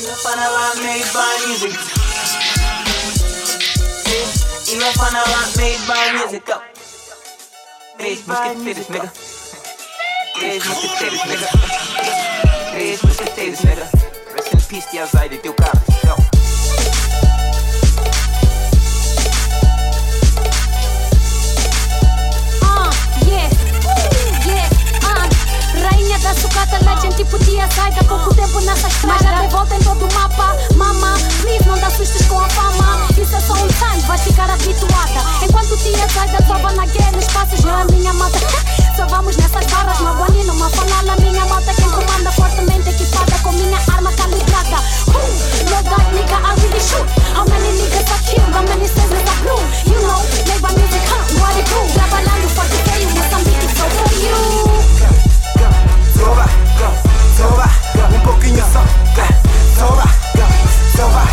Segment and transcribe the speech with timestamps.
[0.00, 1.74] Iwafanala made by music.
[4.70, 6.46] Iwafanala made by music.
[6.46, 6.62] Go.
[7.98, 9.12] Três mosqueteiros, nigga.
[10.38, 11.48] Três mosqueteiros, nigga.
[12.70, 13.86] Três mosqueteiros, nigga.
[14.36, 15.79] Rest in peace, Tia Zayde, teu carro.
[26.70, 29.06] Da sucata, legend tipo tia Saida Com o tempo nessa estrada.
[29.06, 30.56] Mas já revolta em todo o mapa.
[30.76, 33.06] Mama, please não dá sustos com a fama.
[33.20, 35.20] Isso é só um time, vais ficar habituada.
[35.42, 38.38] Enquanto tia Saida sova na guerra Espaços já a minha mata.
[38.96, 43.78] Só vamos nessas barras Maguani numa fanala Minha malta quem comanda fortemente equipada Com minha
[43.92, 44.76] arma calibrada.
[45.08, 47.06] Uh, No doubt nigga I really shoot.
[47.34, 51.02] How many niggas I kill How many says I blew You know, made by music,
[51.06, 51.80] huh, what it do?
[51.94, 54.70] Trabalhando forte feio Moçambique, so for you.
[55.60, 56.59] Soba, soba, um
[58.22, 58.82] pouquinho só.
[59.76, 60.04] Soba,
[60.96, 61.24] soba,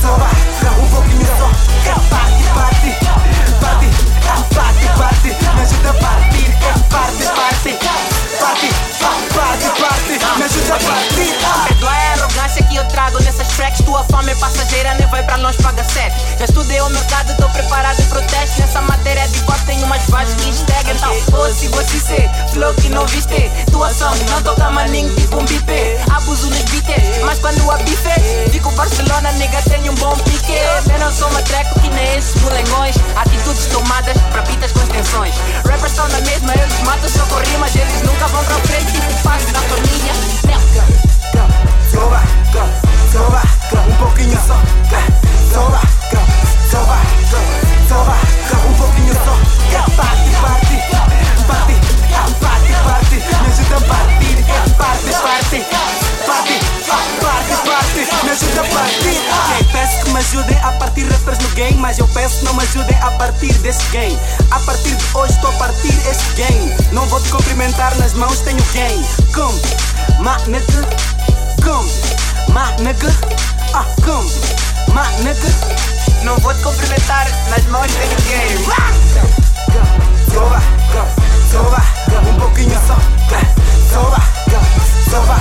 [0.00, 0.28] soba,
[0.80, 1.48] um pouquinho só.
[2.10, 2.90] Parte, parte,
[3.60, 3.86] parte,
[4.54, 5.28] parte, parte.
[5.54, 6.50] Me ajuda a partir,
[6.90, 7.64] parte, parte,
[8.38, 8.68] parte,
[9.34, 10.14] parte, parte.
[10.38, 11.77] Me ajuda a
[12.62, 13.82] que eu trago nessas tracks.
[13.84, 16.16] Tua fama é passageira, nem vai pra longe, paga sete.
[16.38, 18.60] Já estudei o mercado, tô preparado pro teste.
[18.60, 20.94] Nessa matéria de voz tenho umas vozes que instagram.
[20.94, 25.38] Então, ou se você ser flow que não viste, tua som não toca maninho tipo
[25.38, 25.98] um bipe.
[26.14, 30.52] Abuso nos beats, mas quando a bife, digo Barcelona, nega, tenho um bom pique.
[30.92, 32.96] Eu não sou matreco que nem esses molengões.
[33.16, 35.34] Atitudes tomadas pra pitas com extensões.
[35.66, 39.22] Rappers estão na mesma, eles matam só com rimas, eles nunca vão pra frente, tipo
[39.22, 40.12] passo da família.
[41.34, 41.67] Não.
[41.98, 42.22] Soba,
[43.10, 43.42] soba,
[43.88, 44.54] um pouquinho só.
[45.52, 45.80] Soba,
[46.70, 46.96] soba,
[47.88, 48.16] soba,
[48.68, 49.34] um pouquinho só.
[49.96, 50.76] Parte, parte,
[51.48, 51.74] parte,
[52.40, 53.16] parte, parte.
[53.42, 54.36] Me ajuda a partir.
[54.76, 55.58] Parte, parte,
[56.24, 58.24] parte, parte, parte.
[58.24, 59.72] Me ajuda a partir.
[59.72, 62.96] Peço que me ajudem a partir rappers no game, mas eu peço não me ajudem
[63.02, 64.16] a partir desse game.
[64.52, 66.76] A partir de hoje estou a partir este game.
[66.92, 69.04] Não vou te cumprimentar nas mãos, tenho game.
[69.34, 69.60] Come,
[70.20, 70.36] ma
[71.58, 71.64] nigga.
[71.64, 71.88] Come,
[72.52, 73.10] my nigga.
[73.74, 74.28] Ah, come,
[74.94, 75.48] my nigga.
[76.24, 78.64] Não vou te cumprimentar nas mãos de ninguém.
[80.32, 80.62] Soba,
[81.50, 81.82] soba,
[82.28, 82.96] um pouquinho só.
[83.92, 84.20] Soba,
[85.10, 85.36] soba,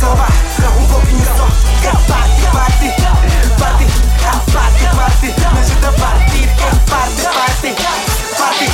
[0.00, 0.26] soba,
[0.78, 1.46] um pouquinho só.
[2.08, 2.88] Parte, parte,
[3.58, 3.86] parte,
[4.52, 5.26] parte, parte.
[5.26, 6.48] Me ajuda a partir.
[6.88, 7.66] Parte, parte,
[8.38, 8.66] parte,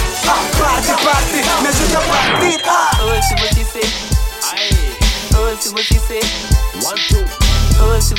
[0.59, 1.39] parte, parte.
[1.62, 2.61] Me ajuda a partir.
[2.66, 2.91] Ah.
[3.00, 4.06] Oh, see what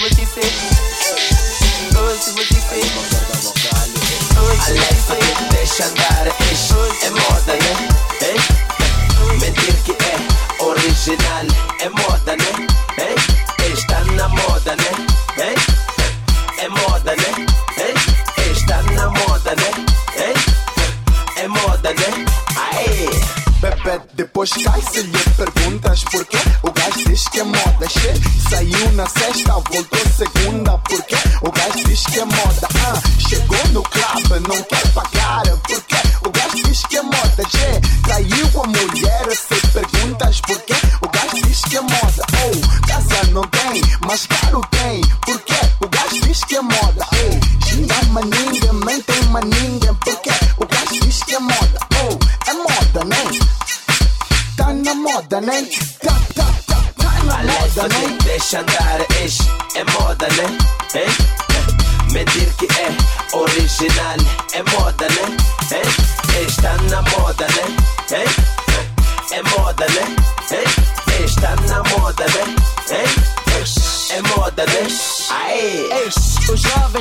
[0.08, 0.42] She say.
[1.98, 2.56] Oh, A see what she
[4.74, 5.20] life say.
[5.20, 7.74] que deixa andar é moda, né?
[8.22, 8.40] Hein?
[9.42, 11.46] Mentir que é original
[11.82, 12.68] é moda, né?
[13.00, 13.16] Hein?
[13.74, 14.92] Está na moda, né?
[15.44, 15.56] Hein?
[16.58, 17.46] É moda, né?
[17.78, 17.96] Hein?
[18.52, 19.72] Está na moda, né?
[20.16, 20.36] Hein?
[21.36, 22.26] É moda, né?
[22.56, 23.10] Aê!
[23.60, 26.38] Bebê, depois cai se lhe perguntas porquê
[27.06, 28.14] diz que é moda, che
[28.50, 31.16] Saiu na sexta, voltou segunda Porquê?
[31.42, 35.96] O gajo diz que é moda ah, Chegou no club, não quer pagar Porquê?
[36.26, 41.48] O gajo diz que é moda, che Traiu a mulher, se perguntas porquê O gajo
[41.48, 45.60] diz que é moda Oh, casa não tem, mas caro tem Porquê?
[45.82, 50.32] O gajo diz que é moda Ei, xinga maninga, mentem maninga Porquê?
[50.58, 53.18] O gajo diz que é moda Oh, é moda, né?
[54.56, 55.68] Tá na moda, né?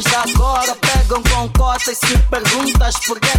[0.05, 3.31] De agora pegam com cotas e se perguntas porquê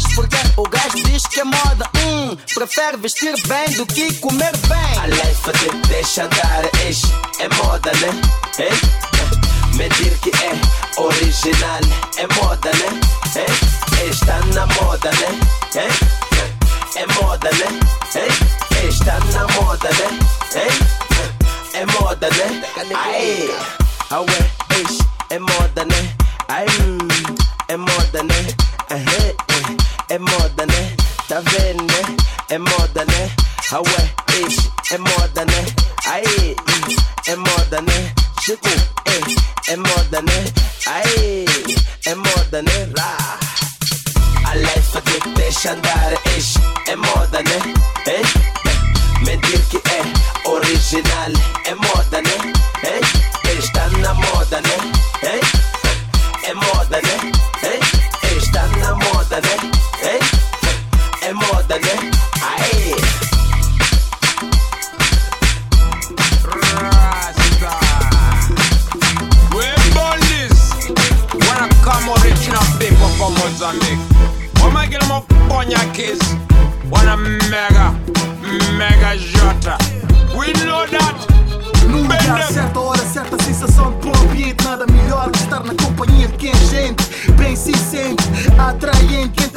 [0.00, 1.90] perguntas porquê o gajo diz que é moda.
[1.96, 4.98] Hum, prefere vestir bem do que comer bem.
[4.98, 7.04] A life que deixa andar ish,
[7.38, 8.20] é moda, né?
[8.58, 9.76] Hein?
[9.76, 11.80] Mentir que é original
[12.16, 13.00] é moda, né?
[13.36, 14.10] Hein?
[14.10, 15.40] Está na moda, né?
[15.74, 15.90] Hein?
[16.96, 17.80] É moda, né?
[18.14, 18.88] Hein?
[18.88, 20.18] Está na moda, né?
[20.54, 21.30] Hein?
[21.74, 22.62] É moda, né?
[22.96, 23.48] Aê!
[24.10, 24.26] Aue,
[24.82, 24.98] ish,
[25.30, 26.16] é moda, né?
[26.48, 26.98] Ai, hum,
[27.68, 28.70] é moda, né?
[28.90, 29.36] Ahê,
[30.10, 30.96] eh, é moda, né?
[31.28, 32.16] Tá vendo, né?
[32.48, 33.30] é moda, né?
[33.72, 35.66] Ah, ué, esse é moda, né?
[36.06, 36.56] Aê,
[37.26, 38.14] é moda, né?
[38.42, 38.72] Chegou,
[39.06, 40.44] é, é moda, né?
[40.86, 41.44] Aê,
[42.06, 42.88] é moda, né?
[42.96, 43.38] Lá.
[44.46, 46.58] A life que deixa andar, esse
[46.88, 47.74] é moda, né?
[48.06, 51.30] Ei, mentir que é original,
[51.66, 52.52] é moda, né?
[52.82, 54.14] Ei, está na
[61.70, 62.10] Moda, né?
[62.42, 62.96] Aê.
[73.16, 73.98] from Mozambique.
[74.60, 76.18] When I get them a Bonya kiss,
[76.90, 77.92] one a mega,
[78.76, 79.76] mega jota.
[80.36, 81.26] We know that.
[81.86, 84.64] No lugar certo, a hora certa, sensação de bom ambiente.
[84.64, 88.24] Nada melhor que estar na companhia de quem é gente bem se sente,
[88.58, 89.49] atraente.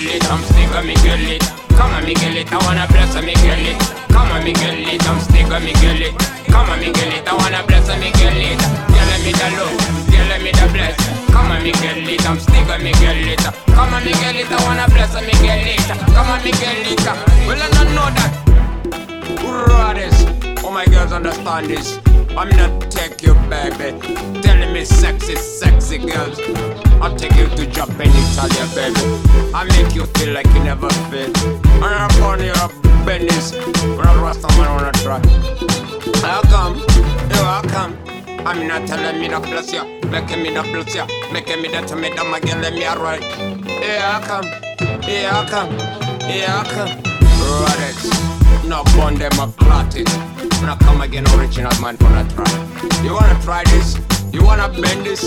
[0.00, 1.42] It, I'm stick on me girl it.
[1.76, 3.80] Come on me girl it, I wanna bless on me girl it.
[4.08, 6.14] Come on me girl it, I'm stick on me girl it.
[6.48, 8.60] Come on me girl it, I wanna bless on me girl it.
[8.60, 9.76] Girl me the love,
[10.08, 11.20] girl me the bless.
[11.30, 13.52] Come on, Miguelita, I'm stick on Miguelita.
[13.74, 15.94] Come on, Miguelita, wanna bless a Miguelita.
[16.12, 17.14] Come on, Miguelita.
[17.46, 18.32] Well, I don't know that.
[19.40, 22.19] Brothers, oh my girls understand this.
[22.36, 23.98] I'm not take you, baby.
[24.40, 26.38] Telling me sexy, sexy girls.
[27.00, 29.00] I'll take you to Japan, Italy, baby.
[29.54, 30.88] I make you feel like you never.
[31.12, 32.72] And I'm born here up
[33.04, 33.52] Venice.
[33.52, 35.20] But I'm Rasta man wanna try.
[36.22, 36.76] How come?
[36.76, 37.96] Here I come.
[38.46, 41.86] I'm not telling me to bless ya, making me to bless ya, making me that
[41.88, 43.22] to me that my girl let me alright.
[43.22, 45.70] Here I come, here I come,
[46.26, 47.10] here I come.
[47.66, 48.39] Right
[48.70, 50.08] it, no bun them a clot it.
[50.60, 52.46] When I come again, original man gonna try.
[53.02, 53.98] You wanna try this?
[54.32, 55.26] You wanna bend this?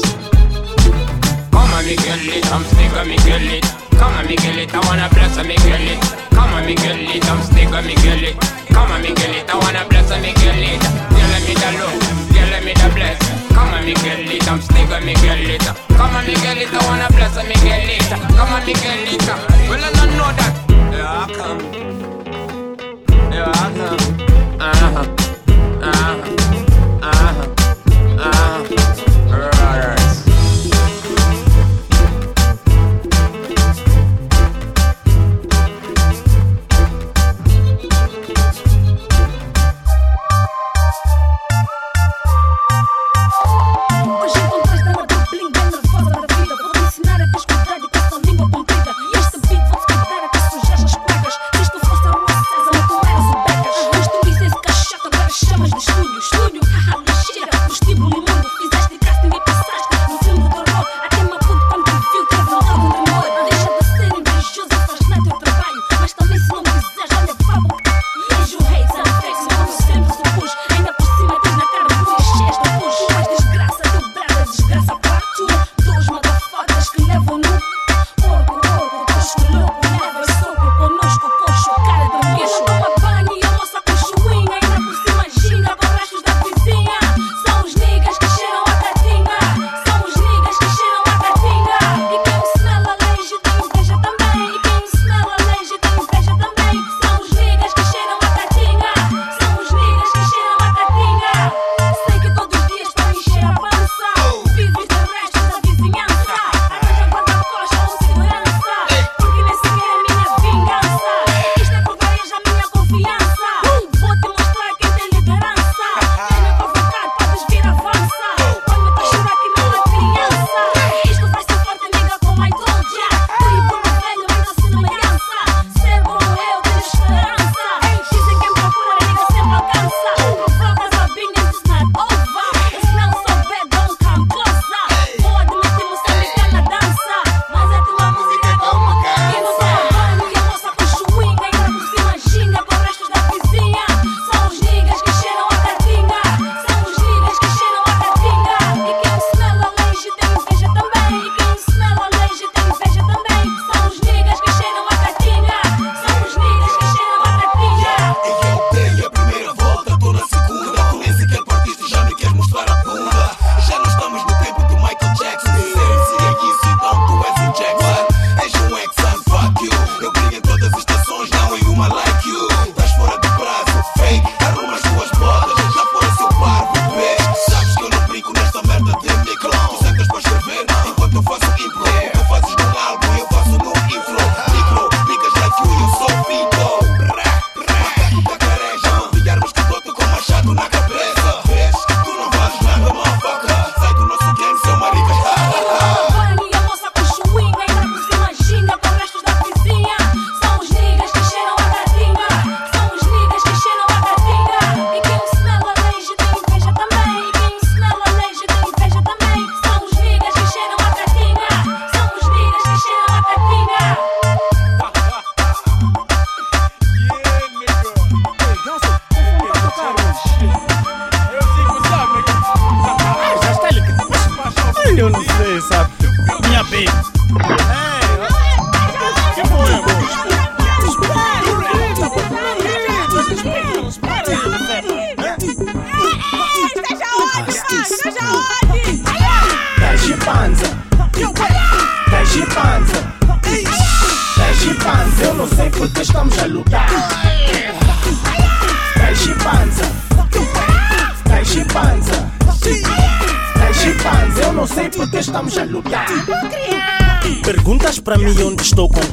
[1.51, 3.67] Come on, Miguelito, I'm stick on Miguelito.
[3.99, 6.07] Come on, Miguelito, I wanna bless a Miguelito.
[6.31, 8.39] Come on, Miguelito, I'm stick on Miguelito.
[8.73, 10.87] Come on, Miguelito, I wanna bless a Miguelito.
[11.13, 11.99] Yeah, let me the love,
[12.33, 13.19] yeah, let me the bless.
[13.53, 15.73] Come on, Miguelito, I'm stick on Miguelito.
[15.97, 18.17] Come on, Miguelito, I wanna bless a Miguelito.
[18.37, 19.35] Come on, Miguelito,
[19.67, 20.53] well I don't know that.
[20.93, 21.92] Here I come,
[23.33, 23.73] Yeah, I.
[24.59, 25.15] Uh huh.
[25.81, 26.23] Uh huh.
[27.01, 27.55] Uh huh.
[28.19, 28.33] Uh
[28.67, 28.82] huh.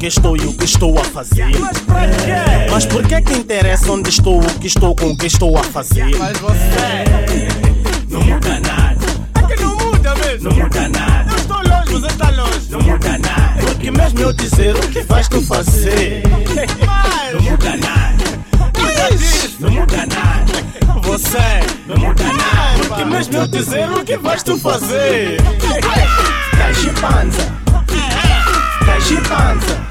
[0.01, 1.51] Que estou e o que estou a fazer.
[2.71, 5.63] Mas por que que interessa onde estou, o que estou, com o que estou a
[5.63, 6.17] fazer?
[6.17, 7.05] Mas você
[8.09, 10.49] Não muda nada, é que não muda mesmo.
[10.49, 12.61] não muda nada, Eu estou longe, você está longe.
[12.71, 13.61] não muda nada.
[13.63, 16.23] Porque mesmo eu dizer o que vais tu fazer,
[17.35, 18.25] não muda nada,
[19.61, 21.01] não muda nada.
[21.03, 21.39] Você
[21.87, 22.85] não muda nada.
[22.89, 25.37] Porque mesmo eu dizer o que vais tu fazer,
[26.57, 27.53] Taishi panza.
[28.87, 29.90] Taishi panza.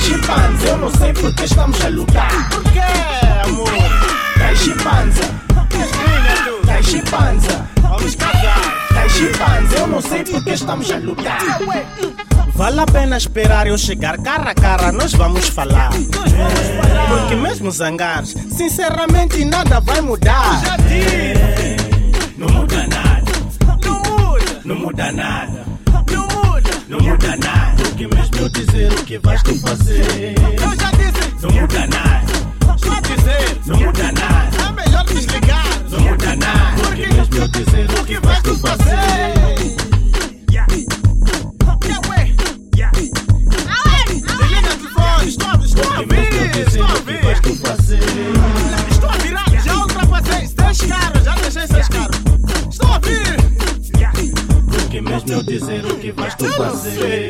[0.00, 0.56] Está a ver?
[0.60, 0.66] Taishi panza.
[0.68, 2.48] Eu não sei porque estamos a lutar.
[2.50, 2.80] Por quê,
[3.44, 3.70] amor?
[4.38, 5.22] Taishi panza.
[5.72, 7.66] Minha tu, Taishi panza.
[7.82, 8.88] vamos casar.
[8.94, 9.76] Taishi panza.
[9.76, 11.40] Eu não sei porque estamos a lutar.
[12.54, 15.90] Vale a pena esperar eu chegar cara a cara, nós vamos falar.
[17.08, 20.60] Porque mesmo zangares, sinceramente nada vai mudar.
[22.36, 23.32] Não muda nada,
[23.84, 24.60] Não muda.
[24.64, 26.70] não muda nada, Não muda.
[26.88, 27.69] não muda nada.
[28.00, 31.34] Porque mesmo eu dizer o que vais tu fazer, Eu já disse.
[31.42, 33.60] não muda nada, Só dizer.
[33.66, 35.66] não muda nada, É melhor desligar.
[35.90, 36.82] não muda nada.
[36.82, 38.80] Porque mesmo eu dizer o que vais tu fazer.
[45.28, 45.66] Estou,
[46.40, 46.82] a dizer
[48.90, 49.44] Estou a que virar.
[49.62, 51.22] Já ultrapassei seis carros.
[51.24, 52.16] Já deixei seis carros.
[52.70, 53.59] Estou a ouvir.
[54.90, 57.28] Porque mesmo eu dizer o que vais tu fazer.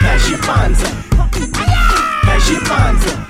[0.00, 0.84] Taishi panza.
[2.24, 3.28] Taishi panza.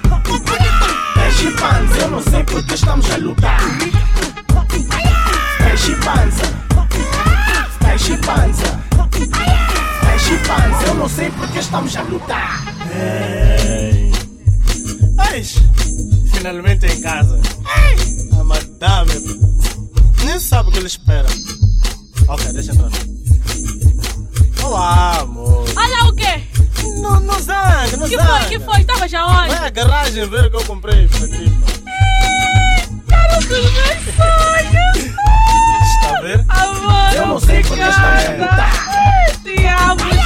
[1.15, 1.99] Taishi panza.
[2.01, 3.61] Eu não sei porque estamos a lutar.
[5.59, 6.45] Taishi panza.
[7.81, 8.81] Taishi panza.
[10.01, 10.87] Taishi panza.
[10.87, 12.65] Eu não sei porque estamos a lutar.
[15.35, 15.57] Eis,
[16.33, 17.39] finalmente em casa.
[18.41, 19.13] A madame
[20.25, 21.29] nem sabe o que ele espera.
[22.29, 23.10] Ok, deixa entrar.
[24.71, 25.65] Olá, amor.
[25.77, 26.43] Olha o quê?
[27.03, 28.29] Não, não zangue, não Que zangue.
[28.39, 28.49] foi?
[28.49, 28.85] Que foi?
[28.85, 29.49] Tava já onde?
[29.53, 31.53] Vai à garagem ver o que eu comprei pra ti.
[33.09, 35.07] Cara dos meus sonhos!
[36.05, 36.45] Está a ver?
[36.49, 38.73] Amor, Eu não sei porque estamos a lutar.
[39.43, 40.20] Te amo,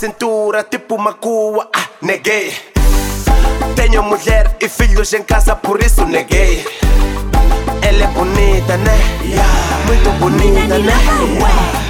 [0.00, 2.54] cintura, tipo uma cua, ah, neguei.
[3.76, 6.64] Tenho mulher e filhos em casa, por isso neguei.
[7.82, 8.98] Ela é bonita, né?
[9.22, 9.44] Yeah.
[9.86, 10.94] Muito bonita, né?
[11.36, 11.89] Yeah.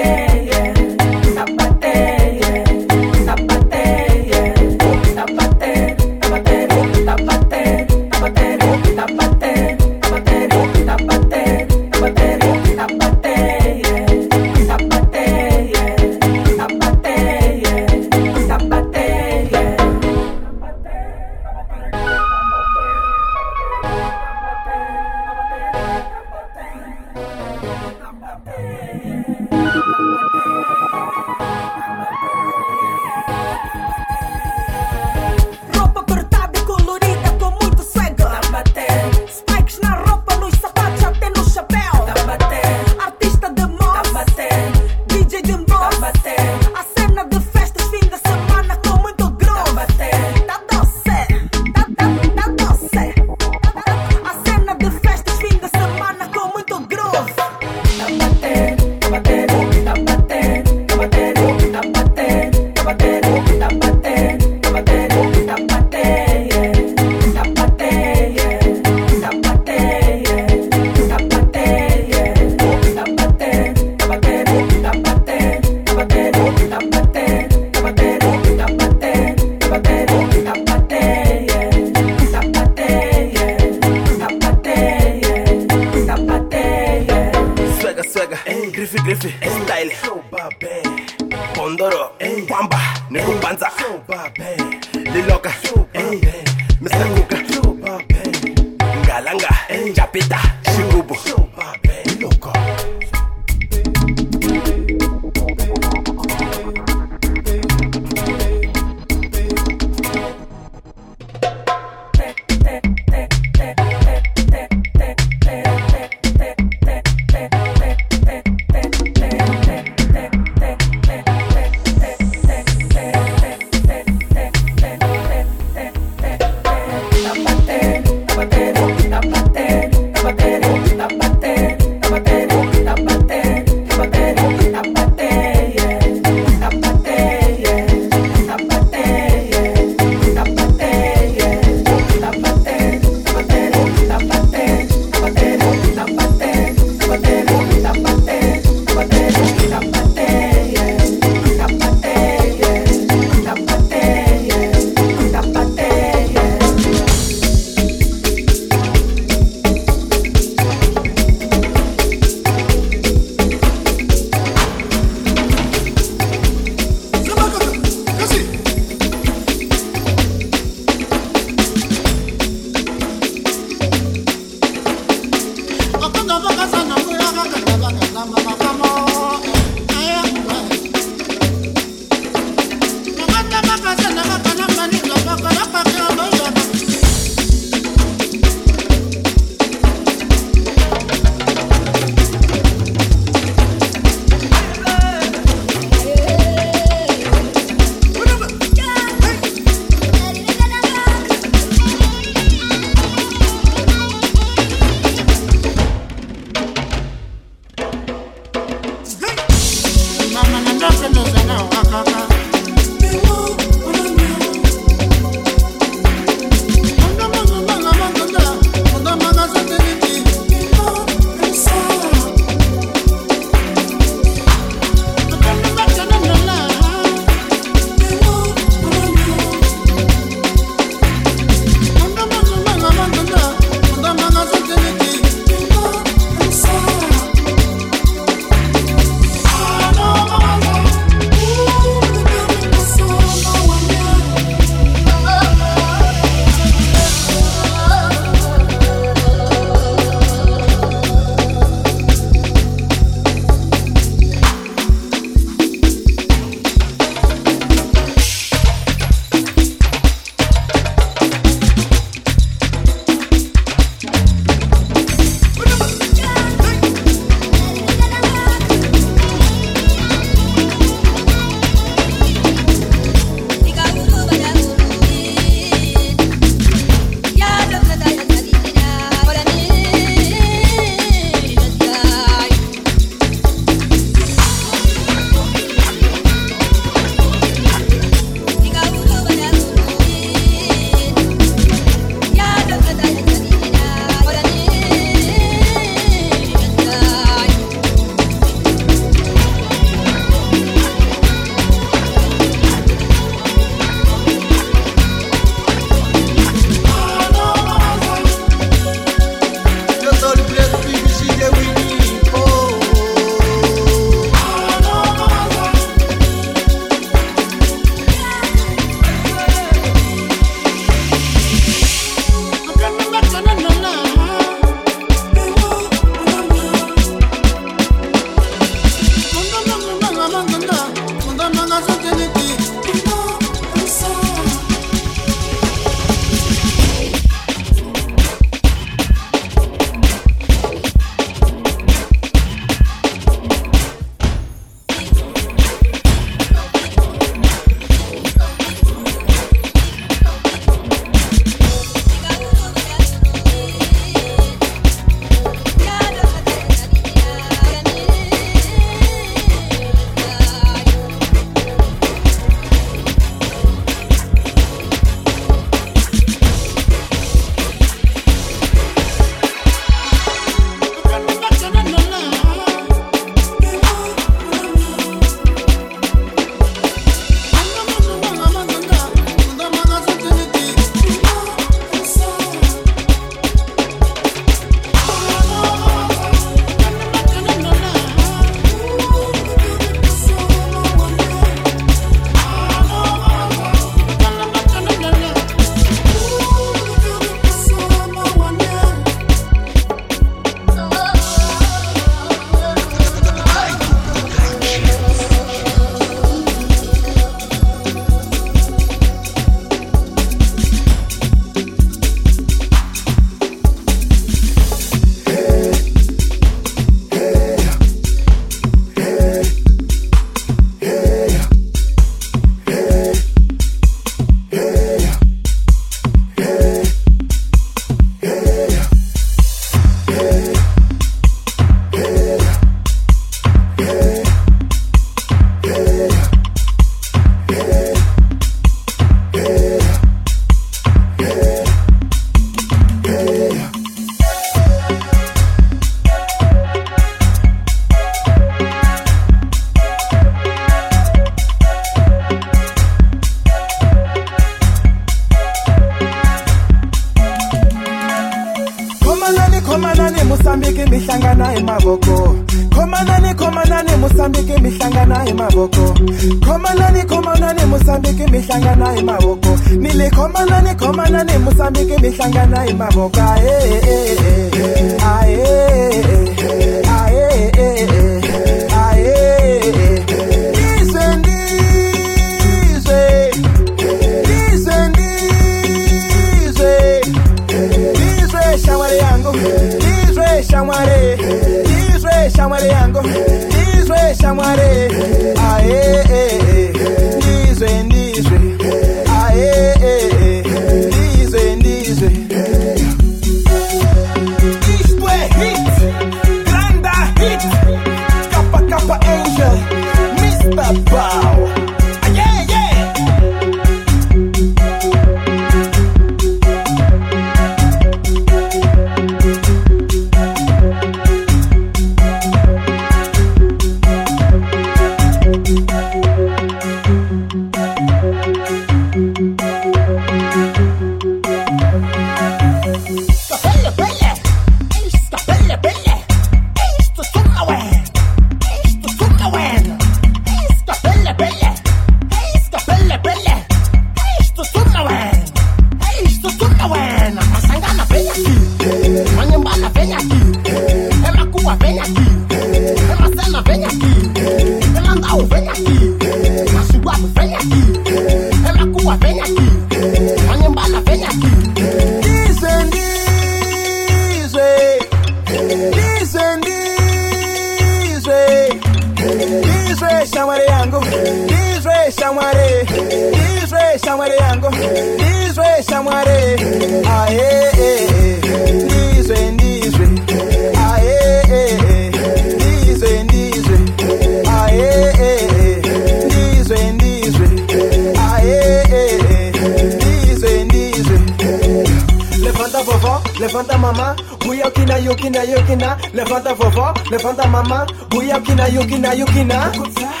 [592.63, 599.51] vovó, levanta mamá, Guiaquina, yukina, yukina, levanta vovó, levanta mamá, Guiaquina, yukina, yukina.
[599.55, 600.00] yukina.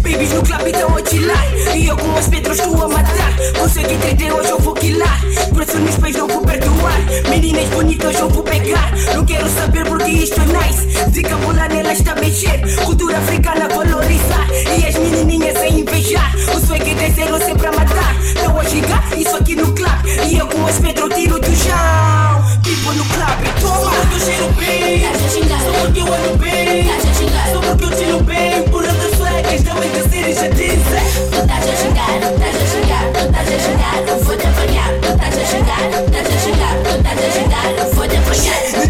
[0.00, 3.36] Babies no clube estão a chilar E eu com as pedras estou a matar.
[3.58, 5.20] Consegui 3D, hoje eu vou quillar
[5.54, 6.98] Preço nos pés não vou perdoar
[7.28, 8.92] Meninas bonitas eu vou pegar.
[9.14, 11.10] Não quero saber porque isto é nice.
[11.12, 12.60] Zica bola nela está a mexer.
[12.84, 14.46] Cultura africana valorizar.
[14.78, 16.34] E as menininhas a invejar.
[16.54, 18.16] O swag é zero sempre a matar.
[18.22, 19.88] Estão a chegar, isso aqui no clube
[20.30, 22.60] E eu com pedras tiro do chão.
[22.62, 23.60] Tipo no clube.
[23.60, 23.78] toma.
[23.78, 26.37] Sou do cheiro bem Sou do teu ano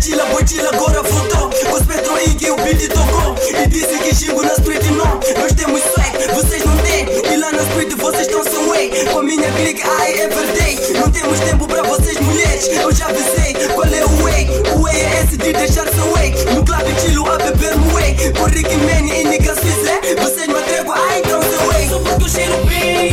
[0.01, 1.49] Chila, bocila, agora voltou.
[1.49, 3.34] Os petroig o beat tocou.
[3.49, 5.18] E disse que xingo na street não.
[5.40, 7.07] Nós temos swag, vocês não têm.
[7.32, 8.90] E lá na street vocês estão sem way.
[9.12, 12.68] Com a minha clique, ai, é verdade Não temos tempo pra vocês mulheres.
[12.68, 14.49] Eu já avisei, qual é o way?
[14.76, 16.32] O way é esse de deixar seu way.
[16.55, 18.14] No club chilo a beber no way.
[18.38, 20.14] Com Rick Man e niggas fizer é?
[20.14, 21.88] Vocês me atrego, ai, então seu way.
[21.88, 23.12] Só porque eu cheiro bem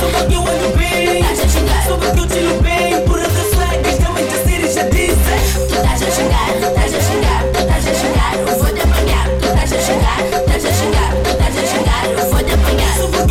[0.00, 0.43] Só porque eu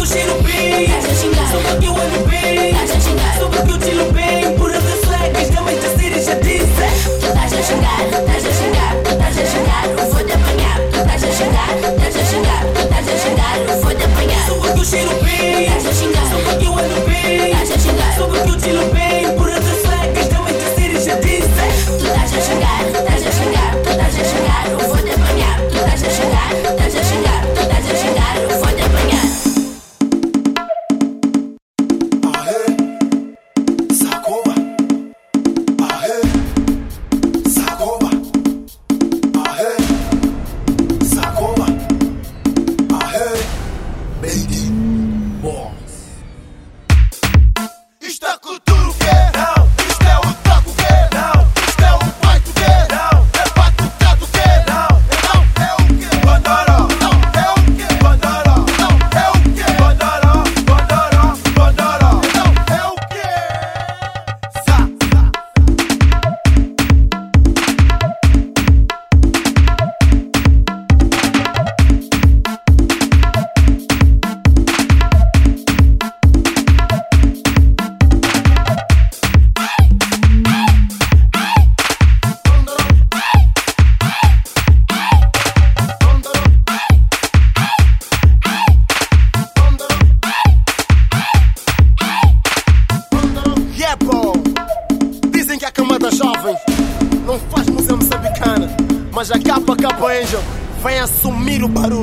[0.04, 0.84] do cheiro bem.
[0.84, 1.54] Estás a xingar.
[1.82, 1.94] Eu
[2.28, 2.72] bem.
[2.72, 3.38] Estás a xingar.
[3.38, 4.58] Sou porque eu tiro bem.
[4.58, 7.20] Por onde segues, também te assiras, já disse.
[7.20, 10.08] Tu estás a xingar, estás a xingar, estás a xingar.
[10.12, 11.93] Vou te apanhar, tu estás a xingar.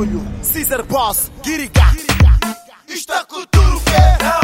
[0.01, 0.23] Barulho.
[0.53, 1.83] Caesar Boss, Giriga.
[2.89, 4.40] Isto é cultura o.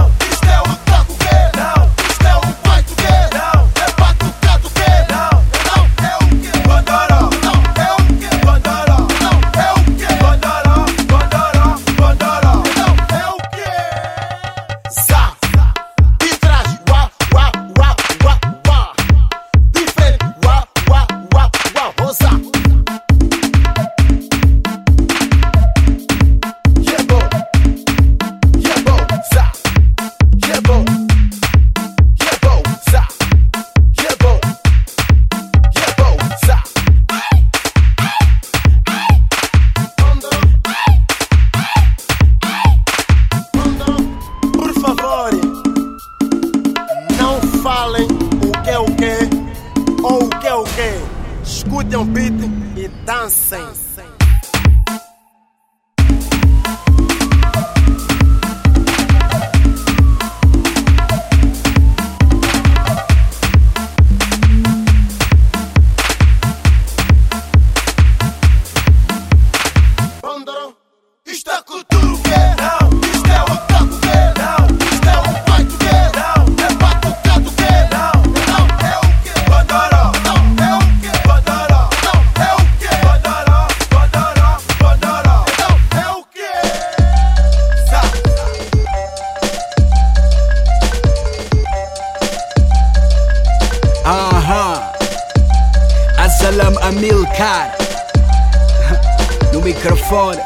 [97.37, 97.77] Amilcar.
[99.53, 100.43] No microfone.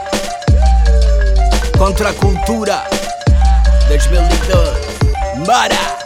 [1.78, 2.84] Contra a cultura.
[3.88, 5.44] 2012.
[5.46, 5.99] Bora!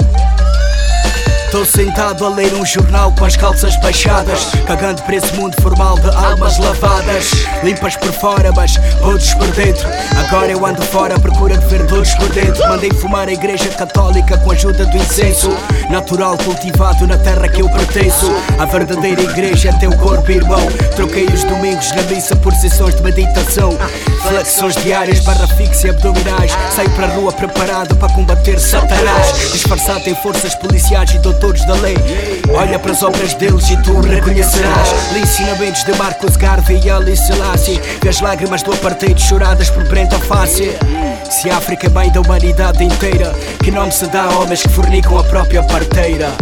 [1.54, 5.98] Estou sentado a ler um jornal com as calças baixadas Cagando para esse mundo formal
[5.98, 7.30] de almas lavadas.
[7.62, 9.86] Limpas por fora, mas todos por dentro.
[10.26, 12.66] Agora eu ando fora à procura de ver todos por dentro.
[12.68, 15.50] Mandei fumar a igreja católica com a ajuda do incenso.
[15.90, 18.26] Natural cultivado na terra que eu pertenço.
[18.58, 20.66] A verdadeira igreja é teu corpo, irmão.
[20.96, 23.76] Troquei os domingos na missa por sessões de meditação.
[24.26, 26.52] Flexões diárias, barra fixa e abdominais.
[26.74, 29.52] Saio para a rua preparado para combater Satanás.
[29.52, 31.96] Disfarçado em forças policiais e doutores da lei.
[32.54, 35.12] Olha para as obras deles e tu reconhecerás.
[35.12, 39.84] Li ensinamentos de Marcos Garvey e Ali Selassie Vê as lágrimas do apartheid choradas por
[39.84, 40.70] Brenda Face
[41.30, 43.32] Se a África é bem da humanidade inteira
[43.62, 46.32] Que nome se dá a homens que fornicam a própria parteira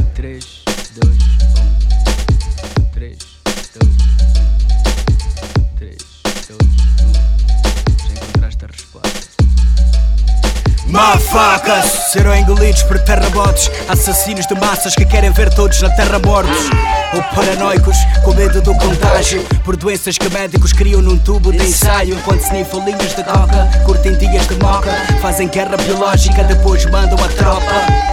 [10.93, 16.69] Mafacas serão engolidos por terrabotes Assassinos de massas que querem ver todos na terra mortos.
[17.15, 22.15] Ou paranoicos com medo do contágio Por doenças que médicos criam num tubo de ensaio
[22.15, 27.29] Enquanto snifam linhas de coca Curtem dias de moca Fazem guerra biológica Depois mandam a
[27.29, 28.13] tropa.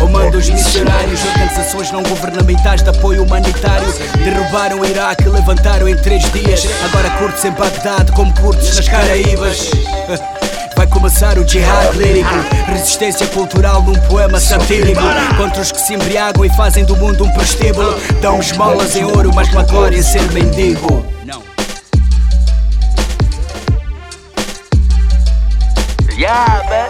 [0.00, 3.92] Ou manda os missionários, organizações não governamentais de apoio humanitário
[4.24, 9.70] Derrubaram o Iraque, levantaram em três dias Agora curtes em Bagdade como curtes nas Caraíbas
[11.00, 12.34] começar o jihad lírico.
[12.66, 15.00] Resistência cultural num poema satírico.
[15.38, 17.98] Contra os que se embriagam e fazem do mundo um prestíbulo.
[18.20, 21.06] Dão esmolas em ouro, mas não glória ser mendigo.
[26.18, 26.88] Yeah, man,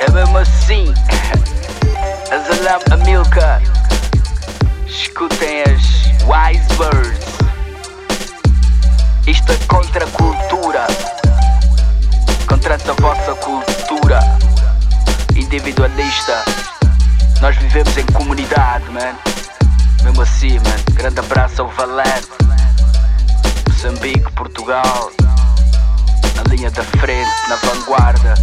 [0.00, 0.92] é mesmo assim.
[2.30, 3.62] Azalam Amilcar.
[4.86, 7.26] Escutem as Wise Birds
[9.26, 11.15] Isto é contra a cultura.
[12.66, 14.18] Contra essa vossa cultura
[15.36, 16.44] individualista.
[17.40, 19.14] Nós vivemos em comunidade, man.
[20.02, 20.94] Mesmo assim, man.
[20.94, 22.26] Grande abraço ao Valente.
[23.68, 25.12] Moçambique, Portugal.
[26.34, 28.34] Na linha da frente, na vanguarda.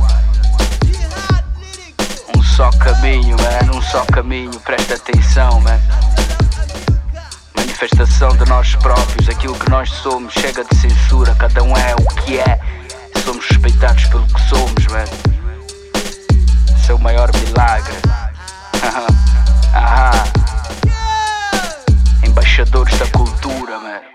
[2.37, 3.77] Um só caminho, man.
[3.77, 4.57] Um só caminho.
[4.61, 5.81] Presta atenção, man.
[7.57, 10.31] Manifestação de nós próprios, aquilo que nós somos.
[10.31, 12.82] Chega de censura, cada um é o que é.
[13.21, 15.05] Somos respeitados pelo que somos, man.
[16.77, 17.95] Isso é o maior milagre.
[19.73, 20.23] Ahá.
[22.23, 24.12] Embaixadores da cultura, mano.